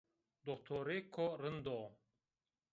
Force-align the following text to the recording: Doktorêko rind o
Doktorêko 0.45 1.25
rind 1.43 1.65
o 1.77 1.79